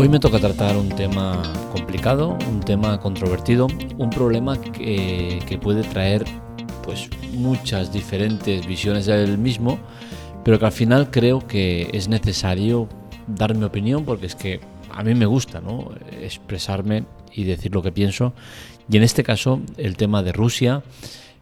[0.00, 1.42] Hoy me toca tratar un tema
[1.72, 3.66] complicado, un tema controvertido,
[3.96, 6.24] un problema que, que puede traer
[6.84, 9.76] pues muchas diferentes visiones del mismo,
[10.44, 12.88] pero que al final creo que es necesario
[13.26, 14.60] dar mi opinión porque es que
[14.92, 15.90] a mí me gusta ¿no?
[16.22, 18.34] expresarme y decir lo que pienso.
[18.88, 20.84] Y en este caso, el tema de Rusia,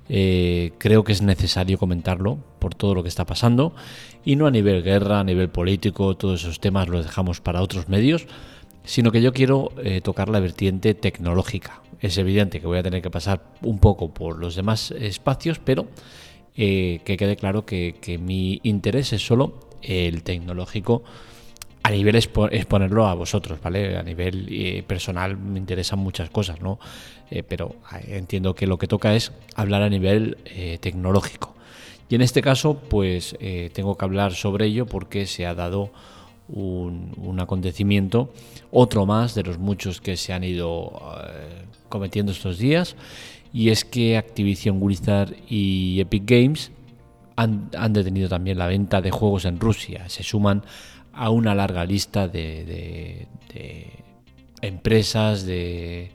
[0.09, 3.75] eh, creo que es necesario comentarlo por todo lo que está pasando
[4.25, 7.89] y no a nivel guerra, a nivel político, todos esos temas los dejamos para otros
[7.89, 8.27] medios,
[8.85, 11.83] sino que yo quiero eh, tocar la vertiente tecnológica.
[12.01, 15.87] Es evidente que voy a tener que pasar un poco por los demás espacios, pero
[16.57, 21.03] eh, que quede claro que, que mi interés es solo el tecnológico
[21.87, 23.97] a nivel exponerlo a vosotros, ¿vale?
[23.97, 26.81] A nivel eh, personal me interesan muchas cosas, ¿no?
[27.31, 30.37] Eh, pero eh, entiendo que lo que toca es hablar a nivel
[30.81, 31.55] tecnológico.
[32.09, 33.37] Y en este caso, pues
[33.73, 35.93] tengo que hablar sobre ello porque se ha dado
[36.49, 38.33] un, acontecimiento,
[38.73, 40.93] otro más de los muchos que se han ido
[41.89, 42.97] cometiendo estos días,
[43.53, 46.73] y es que Activision Blizzard y Epic Games
[47.37, 50.09] han, han detenido también la venta de juegos en Rusia.
[50.09, 50.63] Se suman
[51.17, 53.27] a una larga lista de,
[54.61, 56.11] empresas, de,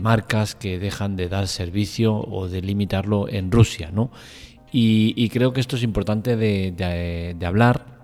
[0.00, 4.10] marcas que dejan de dar servicio o de limitarlo en Rusia, ¿no?
[4.70, 7.98] Y, creo que esto es importante de, hablar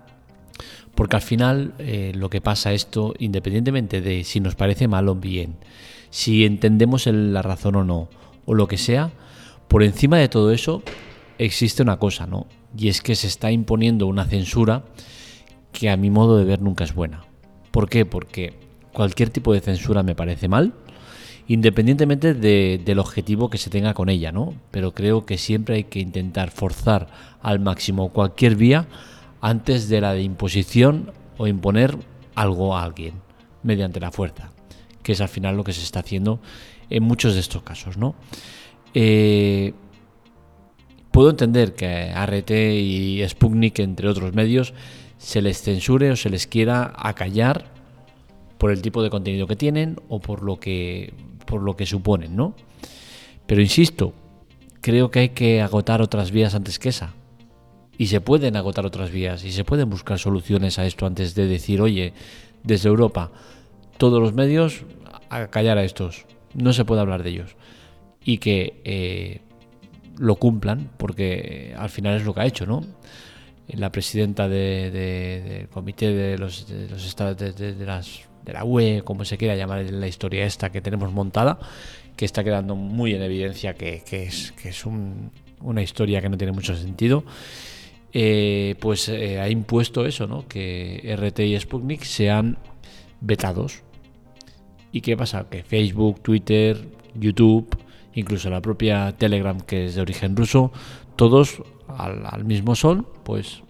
[0.95, 5.15] porque al final eh, lo que pasa esto, independientemente de si nos parece mal o
[5.15, 5.57] bien,
[6.09, 8.09] si entendemos la razón o no,
[8.45, 9.11] o lo que sea,
[9.67, 10.81] por encima de todo eso
[11.37, 12.47] existe una cosa, ¿no?
[12.77, 14.85] Y es que se está imponiendo una censura
[15.75, 17.25] que a mi modo de ver nunca es buena.
[17.71, 18.05] ¿Por qué?
[18.05, 18.53] Porque
[18.93, 20.73] cualquier tipo de censura me parece mal,
[21.47, 24.53] independientemente del objetivo que se tenga con ella, ¿no?
[24.71, 27.07] Pero creo que siempre hay que intentar forzar
[27.41, 28.87] al máximo cualquier vía
[29.41, 31.97] antes de la de imposición o imponer
[32.35, 33.15] algo a alguien
[33.61, 34.51] mediante la fuerza,
[35.03, 36.39] que es al final lo que se está haciendo
[36.89, 38.15] en muchos de estos casos, ¿no?
[38.93, 39.73] Eh,
[41.11, 44.73] puedo entender que RT y Sputnik, entre otros medios,
[45.25, 47.65] se les censure o se les quiera acallar
[48.59, 51.15] por el tipo de contenido que tienen o por lo que,
[51.47, 52.53] por lo que suponen, ¿no?
[53.47, 54.13] Pero insisto,
[54.81, 57.15] creo que hay que agotar otras vías antes que esa.
[57.97, 61.47] Y se pueden agotar otras vías y se pueden buscar soluciones a esto antes de
[61.47, 62.13] decir, oye,
[62.61, 63.31] desde Europa,
[63.97, 64.83] todos los medios
[65.29, 66.27] a callar a estos.
[66.53, 67.55] No se puede hablar de ellos.
[68.23, 69.41] Y que eh,
[70.19, 72.83] lo cumplan, porque al final es lo que ha hecho, ¿no?
[73.67, 77.85] La presidenta del comité de los, de estados de,
[78.53, 81.57] la UE, como se quiera llamar la historia esta que tenemos montada,
[82.15, 86.53] que está quedando muy en evidencia que, es, que es una historia que no tiene
[86.53, 87.23] mucho sentido.
[88.17, 90.47] Eh, pues eh, ha impuesto eso, ¿no?
[90.47, 92.57] que RT y Sputnik sean
[93.19, 93.83] vetados.
[94.93, 95.47] ¿Y qué pasa?
[95.49, 96.77] Que Facebook, Twitter,
[97.13, 97.77] YouTube,
[98.13, 100.71] incluso la propia Telegram, que es de origen ruso,
[101.17, 103.63] todos al, mismo sol, pues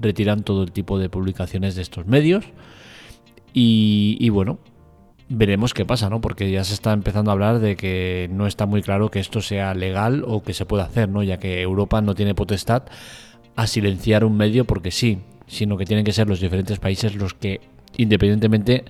[0.00, 2.44] retiran todo el tipo de publicaciones de estos medios.
[3.52, 4.58] Y, bueno,
[5.28, 6.20] veremos qué pasa, ¿no?
[6.20, 9.40] Porque ya se está empezando a hablar de que no está muy claro que esto
[9.40, 11.22] sea legal o que se pueda hacer, ¿no?
[11.22, 12.84] Ya que Europa no tiene potestad
[13.56, 15.18] a silenciar un medio porque sí,
[15.48, 17.60] sino que tienen que ser los diferentes países los que
[17.96, 18.84] independientemente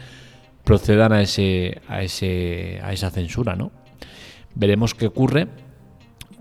[0.65, 3.73] procedan a ese a ese a esa censura, ¿no?
[4.55, 5.49] Veremos qué ocurre,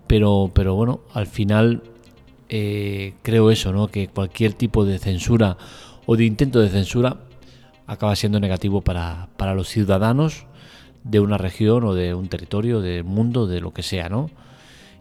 [0.08, 1.84] pero pero bueno, al final
[2.50, 3.88] eh, creo eso, ¿no?
[3.88, 5.58] que cualquier tipo de censura
[6.06, 7.18] o de intento de censura
[7.88, 10.46] acaba siendo negativo para, los ciudadanos
[11.04, 14.30] de una región o de un territorio, del mundo, de lo que sea, ¿no?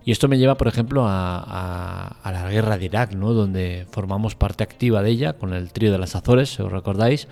[0.04, 3.32] Y esto me lleva, por ejemplo, a, la guerra de Irak, ¿no?
[3.32, 7.26] Donde formamos parte activa de ella con el trío de las Azores, si os recordáis,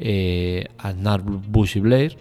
[0.00, 2.18] eh, Aznar, Bush y Blair,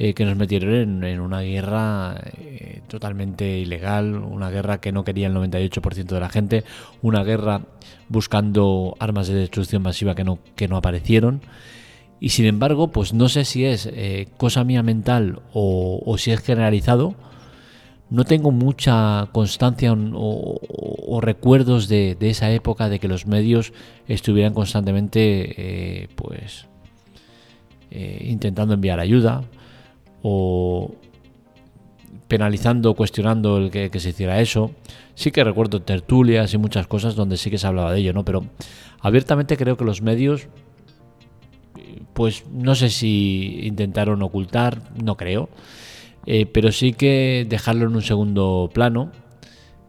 [0.00, 5.26] eh, que nos metieron en, una guerra eh, totalmente ilegal, una guerra que no quería
[5.26, 6.62] el 98% de la gente,
[7.02, 7.62] una guerra
[8.08, 11.40] buscando armas de destrucción masiva que no, que no aparecieron.
[12.20, 16.42] Y sin embargo, pues no sé si es eh, cosa mía mental o, si es
[16.42, 17.16] generalizado,
[18.08, 23.72] no tengo mucha constancia o, recuerdos de, esa época de que los medios
[24.06, 26.66] estuvieran constantemente pues
[27.90, 29.42] intentando enviar ayuda,
[30.22, 30.94] o
[32.28, 34.70] penalizando, cuestionando el que, se hiciera eso.
[35.14, 38.24] Sí que recuerdo tertulias y muchas cosas donde sí que se hablaba de ello, ¿no?
[38.24, 38.44] Pero
[39.00, 40.48] abiertamente creo que los medios,
[42.12, 45.48] pues no sé si intentaron ocultar, no creo,
[46.26, 49.10] eh, pero sí que dejarlo en un segundo plano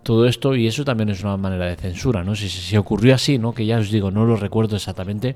[0.04, 2.34] todo esto y eso también es una manera de censura, ¿no?
[2.34, 3.54] Si, si ocurrió así, ¿no?
[3.54, 5.36] Que ya os digo, no lo recuerdo exactamente,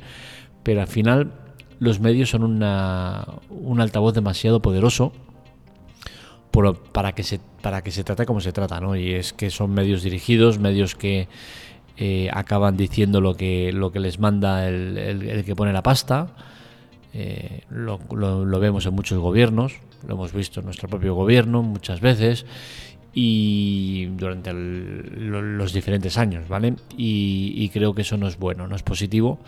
[0.63, 1.42] pero al final
[1.83, 5.11] los medios son una, un altavoz demasiado poderoso
[6.91, 8.95] para, que se, para que se trate como se trata, ¿no?
[8.95, 11.27] Y es que son medios dirigidos, medios que
[11.97, 16.27] eh, acaban diciendo lo que, lo que les manda el, que pone la pasta.
[17.13, 17.99] Eh, lo,
[18.59, 19.73] vemos en muchos gobiernos,
[20.07, 22.45] lo hemos visto en nuestro propio gobierno muchas veces
[23.13, 26.75] y durante los diferentes años, ¿vale?
[26.97, 29.39] Y, creo que eso no es bueno, no es positivo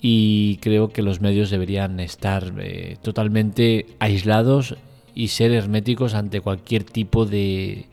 [0.00, 4.76] y creo que los medios deberían estar eh, totalmente aislados
[5.14, 7.86] y ser herméticos ante cualquier tipo de,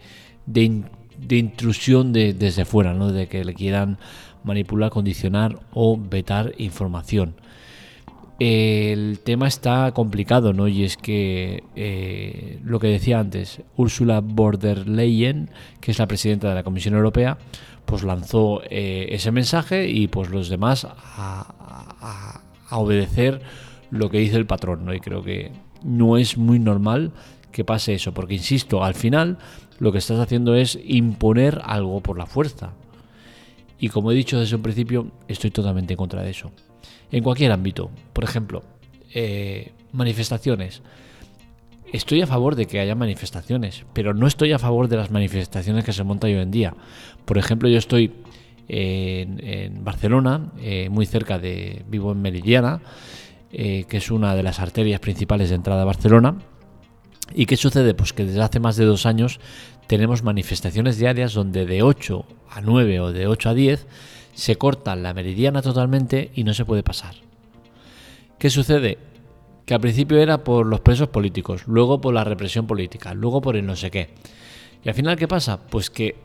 [0.46, 0.84] de,
[1.30, 3.12] intrusión de, desde fuera, ¿no?
[3.12, 3.98] de que le quieran
[4.44, 7.36] manipular, condicionar o vetar información.
[8.40, 10.68] El tema está complicado, ¿no?
[10.68, 16.08] Y es que eh, lo que decía antes, Ursula von der Leyen, que es la
[16.08, 17.38] presidenta de la Comisión Europea,
[17.94, 22.42] pues lanzó eh, ese mensaje y pues los demás a,
[22.72, 23.40] obedecer
[23.92, 24.96] lo que dice el patrón, ¿no?
[24.96, 25.52] Y creo que
[25.84, 27.12] no es muy normal
[27.52, 29.38] que pase eso, porque insisto, al final
[29.78, 32.74] lo que estás haciendo es imponer algo por la fuerza.
[33.78, 36.52] Y como he dicho desde un principio, estoy totalmente en contra de eso.
[37.12, 38.64] En cualquier ámbito, por ejemplo,
[39.14, 40.82] eh, manifestaciones.
[41.94, 45.86] Estoy a favor de que haya manifestaciones, pero no estoy a favor de las manifestaciones
[45.86, 46.74] que se montan hoy en día.
[47.24, 48.12] Por ejemplo, yo estoy
[48.68, 52.82] en, Barcelona, eh, muy cerca de, vivo en Meridiana,
[53.52, 56.40] eh, que es una de las arterias principales de entrada a Barcelona.
[57.36, 57.94] ¿Y qué sucede?
[57.94, 59.40] Pues que desde hace más de dos años
[59.86, 63.86] tenemos manifestaciones diarias donde de 8 a 9 o de 8 a 10
[64.34, 67.14] se corta la meridiana totalmente y no se puede pasar.
[68.40, 69.13] ¿Qué sucede?
[69.66, 73.56] Que al principio era por los presos políticos, luego por la represión política, luego por
[73.56, 74.10] el no sé qué.
[74.84, 75.60] Y al final, ¿qué pasa?
[75.68, 76.16] Pues que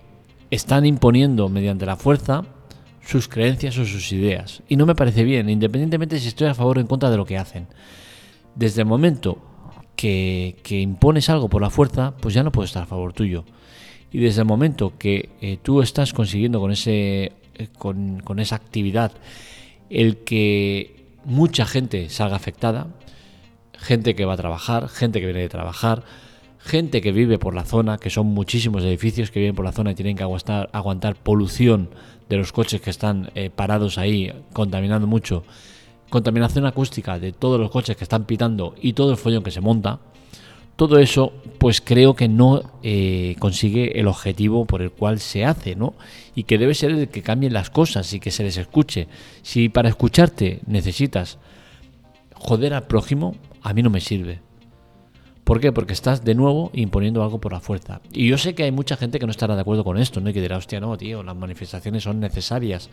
[0.51, 2.45] están imponiendo mediante la fuerza
[3.09, 4.63] sus creencias o sus ideas.
[4.69, 7.25] Y no me parece bien, independientemente si estoy a favor o en contra de lo
[7.25, 7.67] que hacen.
[8.55, 9.39] Desde el momento
[9.97, 13.45] que, impones algo por la fuerza, pues ya no puedo estar a favor tuyo.
[14.13, 18.57] Y desde el momento que eh, tú estás consiguiendo con, ese, eh, con, con esa
[18.57, 19.13] actividad
[19.89, 22.89] el que mucha gente salga afectada,
[23.79, 26.03] gente que va a trabajar, gente que viene de trabajar,
[26.59, 29.93] gente que vive por la zona, que son muchísimos edificios que viven por la zona
[29.93, 31.91] y tienen que aguantar, polución
[32.29, 35.45] de los coches que están eh, parados ahí contaminando mucho,
[36.11, 39.61] contaminación acústica de todos los coches que están pitando y todo el follón que se
[39.61, 40.01] monta,
[40.77, 45.75] todo eso pues creo que no eh, consigue el objetivo por el cual se hace,
[45.75, 45.95] ¿no?
[46.37, 49.09] Y que debe ser el que cambien las cosas y que se les escuche.
[49.43, 51.39] Si para escucharte necesitas
[52.39, 54.41] joder al prójimo, a mí no me sirve.
[55.49, 55.73] ¿Por qué?
[55.73, 58.03] Porque estás de nuevo imponiendo algo por la fuerza.
[58.13, 60.29] Y yo sé que hay mucha gente que no estará de acuerdo con esto, ¿no?
[60.29, 62.91] Y que dirá, hostia, no, tío, las manifestaciones son necesarias,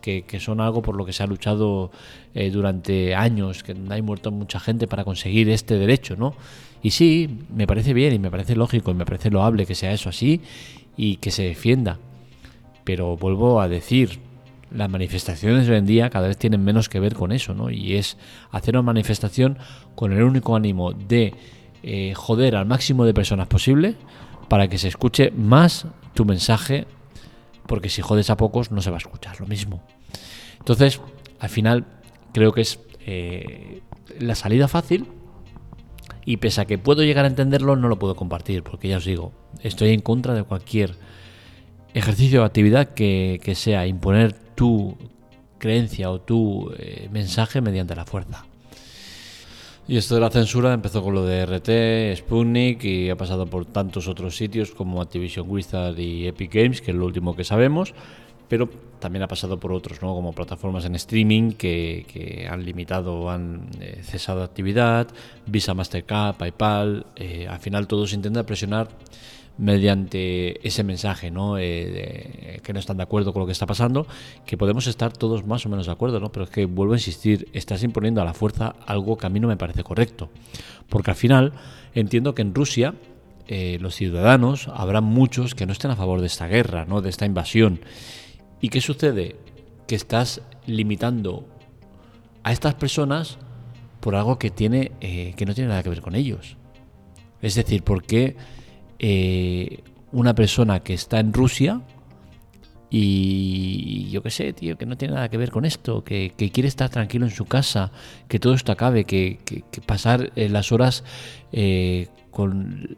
[0.00, 1.90] que, son algo por lo que se ha luchado
[2.32, 6.34] eh, durante años, que hay muerto mucha gente para conseguir este derecho, ¿no?
[6.82, 9.92] Y sí, me parece bien y me parece lógico y me parece loable que sea
[9.92, 10.40] eso así
[10.96, 11.98] y que se defienda.
[12.84, 14.18] Pero vuelvo a decir,
[14.70, 17.70] las manifestaciones hoy en día cada vez tienen menos que ver con eso, ¿no?
[17.70, 18.16] Y es
[18.50, 19.58] hacer una manifestación
[19.94, 21.34] con el único ánimo de
[21.82, 23.96] eh, joder al máximo de personas posible
[24.48, 26.86] para que se escuche más tu mensaje,
[27.66, 29.82] porque si jodes a pocos no se va a escuchar lo mismo.
[30.58, 31.00] Entonces,
[31.38, 31.86] al final,
[32.32, 33.82] creo que es eh,
[34.18, 35.06] la salida fácil
[36.24, 39.04] y pese a que puedo llegar a entenderlo, no lo puedo compartir, porque ya os
[39.04, 40.94] digo, estoy en contra de cualquier
[41.94, 44.96] ejercicio o actividad que, sea imponer tu
[45.58, 48.44] creencia o tu eh, mensaje mediante la fuerza.
[49.88, 53.64] Y esto de la censura empezó con lo de RT, Sputnik y ha pasado por
[53.64, 57.94] tantos otros sitios como Activision Blizzard y Epic Games, que es lo último que sabemos,
[58.48, 58.68] pero
[58.98, 60.14] también ha pasado por otros, ¿no?
[60.14, 65.08] como plataformas en streaming que, han limitado o han eh, cesado actividad,
[65.46, 68.88] Visa, Mastercard, PayPal, eh, al final todos intentan presionar
[69.58, 71.58] mediante ese mensaje, ¿no?
[71.58, 74.06] Eh, que no están de acuerdo con lo que está pasando,
[74.46, 76.30] que podemos estar todos más o menos de acuerdo, ¿no?
[76.30, 79.40] Pero es que vuelvo a insistir, estás imponiendo a la fuerza algo que a mí
[79.40, 80.30] no me parece correcto,
[80.88, 81.52] porque al final
[81.92, 82.94] entiendo que en Rusia
[83.48, 87.00] eh, los ciudadanos habrá muchos que no estén a favor de esta guerra, ¿no?
[87.00, 87.80] De esta invasión.
[88.60, 89.36] ¿Y qué sucede?
[89.86, 91.46] Que estás limitando
[92.44, 93.38] a estas personas
[94.00, 96.56] por algo que tiene eh, que no tiene nada que ver con ellos.
[97.40, 98.36] Es decir, ¿por qué
[98.98, 101.82] eh, una persona que está en Rusia
[102.90, 106.68] y yo qué sé, tío, que no tiene nada que ver con esto, que, quiere
[106.68, 107.92] estar tranquilo en su casa,
[108.28, 109.38] que todo esto acabe, que,
[109.84, 111.04] pasar eh, las horas
[111.52, 112.96] eh, con,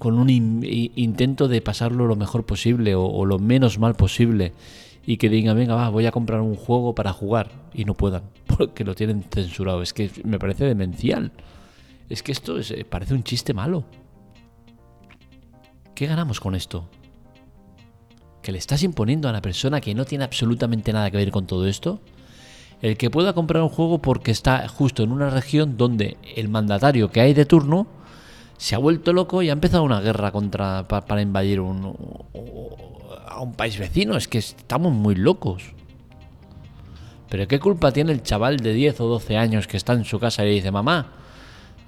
[0.00, 4.52] un intento de pasarlo lo mejor posible o, lo menos mal posible
[5.04, 8.22] y que digan, venga, va, voy a comprar un juego para jugar y no puedan,
[8.74, 9.82] que lo tienen censurado.
[9.82, 11.32] Es que me parece demencial.
[12.08, 13.84] Es que esto eh, parece un chiste malo.
[16.00, 16.88] ¿Qué ganamos con esto?
[18.40, 21.46] ¿Que le estás imponiendo a una persona que no tiene absolutamente nada que ver con
[21.46, 22.00] todo esto?
[22.80, 27.10] El que pueda comprar un juego porque está justo en una región donde el mandatario
[27.10, 27.86] que hay de turno
[28.56, 31.94] se ha vuelto loco y ha empezado una guerra contra para, invadir un,
[33.28, 34.16] a un país vecino.
[34.16, 35.74] Es que estamos muy locos.
[37.28, 40.18] Pero ¿qué culpa tiene el chaval de 10 o 12 años que está en su
[40.18, 41.12] casa y dice, mamá,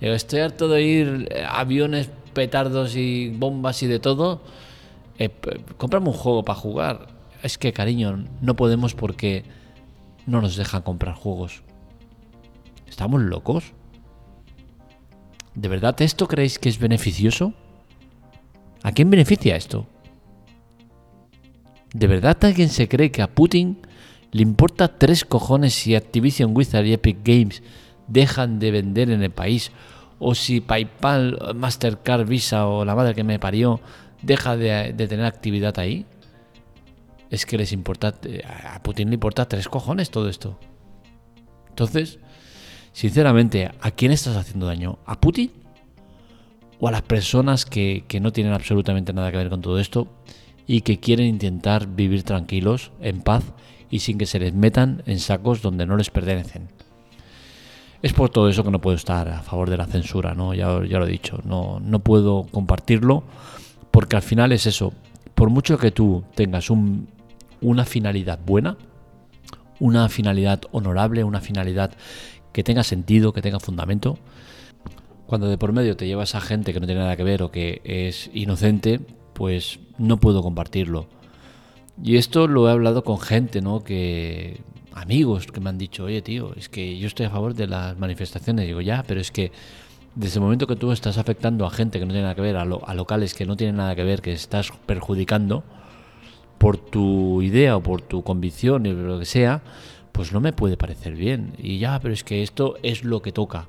[0.02, 4.42] estoy harto de ir aviones, petardos y bombas y de todo?
[5.18, 5.30] Eh,
[5.76, 7.08] cómprame un juego para jugar.
[7.42, 9.44] Es que, cariño, no podemos porque
[10.26, 11.62] no nos dejan comprar juegos.
[12.88, 13.72] ¿Estamos locos?
[15.54, 17.52] ¿De verdad esto creéis que es beneficioso?
[18.82, 19.86] ¿A quién beneficia esto?
[21.92, 23.78] ¿De verdad alguien se cree que a Putin
[24.30, 27.62] le importa tres cojones si Activision Wizard y Epic Games
[28.08, 29.72] dejan de vender en el país?
[30.24, 33.80] ¿O si PayPal, Mastercard, Visa o la madre que me parió
[34.22, 36.06] deja de, tener actividad ahí?
[37.28, 38.14] Es que les importa,
[38.64, 40.58] a Putin le importa tres cojones todo esto.
[41.70, 42.20] Entonces,
[42.92, 44.98] sinceramente, ¿a quién estás haciendo daño?
[45.06, 45.50] ¿A Putin?
[46.78, 50.08] ¿O a las personas que, que no tienen absolutamente nada que ver con todo esto?
[50.66, 53.44] y que quieren intentar vivir tranquilos, en paz
[53.90, 56.68] y sin que se les metan en sacos donde no les pertenecen.
[58.02, 60.54] Es por todo eso que no puedo estar a favor de la censura, ¿no?
[60.54, 63.22] Ya, ya lo he dicho, no, no puedo compartirlo
[63.92, 64.92] porque al final es eso.
[65.34, 67.08] Por mucho que tú tengas un,
[67.60, 68.76] una finalidad buena,
[69.78, 71.92] una finalidad honorable, una finalidad
[72.52, 74.18] que tenga sentido, que tenga fundamento,
[75.26, 77.50] cuando de por medio te llevas a gente que no tiene nada que ver o
[77.50, 79.00] que es inocente,
[79.32, 81.06] pues no puedo compartirlo.
[82.02, 83.84] Y esto lo he hablado con gente, ¿no?
[83.84, 84.60] Que
[84.94, 87.98] amigos que me han dicho, oye tío, es que yo estoy a favor de las
[87.98, 88.66] manifestaciones.
[88.66, 89.52] Digo, ya, pero es que
[90.14, 92.56] desde el momento que tú estás afectando a gente que no tiene nada que ver,
[92.56, 95.64] a, a locales que no tienen nada que ver, que estás perjudicando
[96.58, 99.62] por tu idea o por tu convicción y lo que sea,
[100.12, 101.54] pues no me puede parecer bien.
[101.58, 103.66] Y ya, pero es que esto es lo que toca.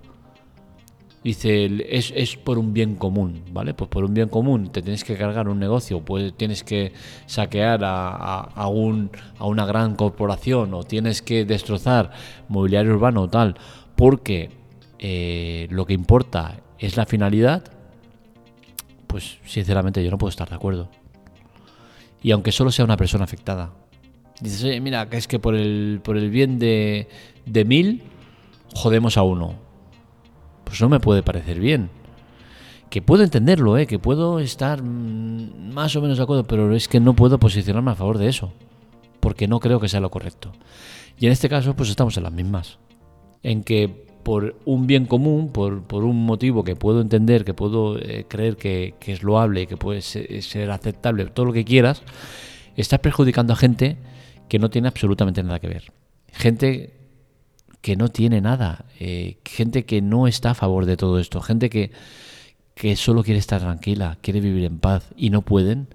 [1.24, 3.74] Dice, es, es, por un bien común, ¿vale?
[3.74, 6.92] Pues por un bien común te tienes que cargar un negocio, pues tienes que
[7.28, 12.12] saquear a, a, un, a una gran corporación o tienes que destrozar
[12.50, 13.56] mobiliario urbano o tal,
[13.96, 14.50] porque
[15.00, 17.64] eh, lo que importa es la finalidad,
[19.08, 20.90] pues sinceramente yo no puedo estar de acuerdo.
[22.22, 23.72] Y aunque solo sea una persona afectada.
[24.42, 27.08] Dices, oye, mira, que es que por el, por el bien de,
[27.46, 28.04] de mil,
[28.74, 29.63] jodemos a uno
[30.64, 31.90] pues no me puede parecer bien.
[32.90, 33.88] Que puedo entenderlo, ¿eh?
[33.88, 37.92] que puedo estar mm, más o menos de acuerdo, pero es que no puedo posicionarme
[37.92, 38.54] a favor de eso,
[39.20, 40.52] porque no creo que sea lo correcto.
[41.20, 42.78] Y en este caso, pues estamos en las mismas.
[43.42, 48.00] En que por un bien común, por, por un motivo que puedo entender, que puedo
[48.00, 52.02] eh, creer que, es loable, que puede ser, aceptable, todo lo que quieras,
[52.76, 53.98] estás perjudicando a gente
[54.50, 55.92] que no tiene absolutamente nada que ver.
[56.32, 56.94] Gente
[57.84, 61.70] que no tiene nada, eh, gente que no está a favor de todo esto, gente
[61.70, 61.92] que,
[62.76, 65.90] que solo quiere estar tranquila, quiere vivir en paz y no pueden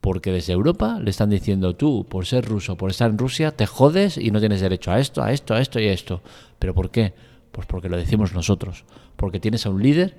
[0.00, 3.66] porque desde Europa le están diciendo tú, por ser ruso, por estar en Rusia, te
[3.66, 6.22] jodes y no tienes derecho a esto, a esto, a esto y a esto.
[6.60, 7.14] ¿Pero por qué?
[7.50, 8.84] Pues porque lo decimos nosotros,
[9.16, 10.16] porque tienes a un líder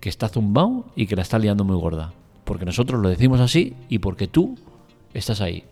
[0.00, 2.12] que está zumbado y que la está liando muy gorda.
[2.42, 4.58] Porque nosotros lo decimos así y porque tú
[5.14, 5.62] estás ahí.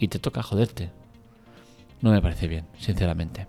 [0.00, 0.90] Y te toca joderte
[2.00, 3.46] no me parece bien, sinceramente.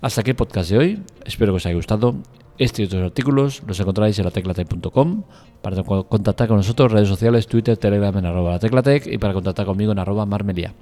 [0.00, 1.02] Hasta aquí el podcast de hoy.
[1.24, 2.16] Espero que os haya gustado.
[2.58, 5.22] Este y otros artículos los encontráis en lateclatec.com
[5.62, 9.92] para contactar con nosotros, redes sociales, Twitter, Telegram en arroba lateclatec y para contactar conmigo
[9.92, 10.74] en arroba marmelia.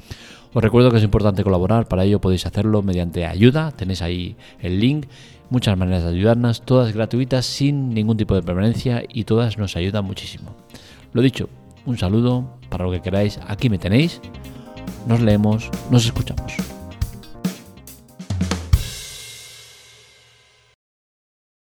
[0.53, 4.81] Os recuerdo que es importante colaborar, para ello podéis hacerlo mediante ayuda, tenéis ahí el
[4.81, 5.07] link,
[5.51, 10.05] muchas maneras de ayudarnos, todas gratuitas, sin ningún tipo de permanencia y todas nos ayudan
[10.05, 10.57] muchísimo.
[11.13, 11.49] Lo dicho,
[11.87, 14.21] un saludo, para lo que queráis, aquí me tenéis,
[15.07, 16.78] nos leemos, nos escuchamos.